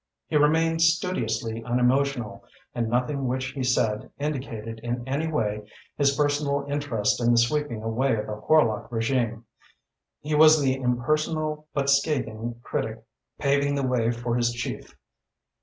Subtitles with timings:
[0.25, 5.61] He remained studiously unemotional and nothing which he said indicated in any way
[5.95, 9.45] his personal interest in the sweeping away of the Horlock regime.
[10.19, 13.03] He was the impersonal but scathing critic,
[13.37, 14.95] paving the way for his chief.